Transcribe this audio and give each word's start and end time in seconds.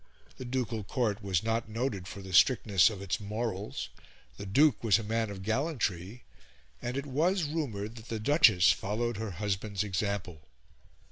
The 0.37 0.45
ducal 0.45 0.83
court 0.83 1.21
was 1.21 1.43
not 1.43 1.69
noted 1.69 2.07
for 2.07 2.23
the 2.23 2.33
strictness 2.33 2.89
of 2.89 3.03
its 3.03 3.19
morals; 3.19 3.89
the 4.35 4.47
Duke 4.47 4.83
was 4.83 4.97
a 4.97 5.03
man 5.03 5.29
of 5.29 5.43
gallantry, 5.43 6.23
and 6.81 6.97
it 6.97 7.05
was 7.05 7.43
rumoured 7.43 7.97
that 7.97 8.07
the 8.07 8.19
Duchess 8.19 8.71
followed 8.71 9.17
her 9.17 9.29
husband's 9.37 9.83
example. 9.83 10.41